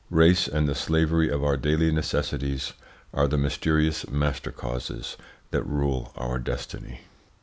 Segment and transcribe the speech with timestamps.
[0.09, 2.73] Race and the slavery of our daily necessities
[3.13, 5.15] are the mysterious master causes
[5.51, 7.01] that rule our destiny.